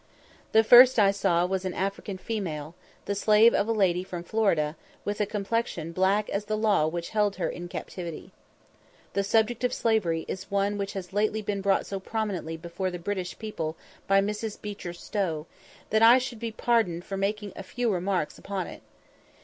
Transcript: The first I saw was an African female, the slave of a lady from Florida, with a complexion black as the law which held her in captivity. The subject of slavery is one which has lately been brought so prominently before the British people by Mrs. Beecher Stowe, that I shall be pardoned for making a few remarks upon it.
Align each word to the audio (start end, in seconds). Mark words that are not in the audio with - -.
The 0.51 0.63
first 0.63 0.97
I 0.97 1.11
saw 1.11 1.45
was 1.45 1.63
an 1.63 1.75
African 1.75 2.17
female, 2.17 2.73
the 3.05 3.13
slave 3.13 3.53
of 3.53 3.67
a 3.67 3.71
lady 3.71 4.03
from 4.03 4.23
Florida, 4.23 4.75
with 5.05 5.21
a 5.21 5.27
complexion 5.27 5.91
black 5.91 6.27
as 6.31 6.45
the 6.45 6.57
law 6.57 6.87
which 6.87 7.09
held 7.11 7.35
her 7.35 7.47
in 7.47 7.67
captivity. 7.67 8.31
The 9.13 9.23
subject 9.23 9.63
of 9.63 9.71
slavery 9.71 10.25
is 10.27 10.49
one 10.49 10.79
which 10.79 10.93
has 10.93 11.13
lately 11.13 11.43
been 11.43 11.61
brought 11.61 11.85
so 11.85 11.99
prominently 11.99 12.57
before 12.57 12.89
the 12.89 12.97
British 12.97 13.37
people 13.37 13.77
by 14.07 14.21
Mrs. 14.21 14.59
Beecher 14.59 14.91
Stowe, 14.93 15.45
that 15.91 16.01
I 16.01 16.17
shall 16.17 16.39
be 16.39 16.49
pardoned 16.51 17.05
for 17.05 17.15
making 17.15 17.53
a 17.55 17.61
few 17.61 17.93
remarks 17.93 18.39
upon 18.39 18.65
it. 18.65 18.81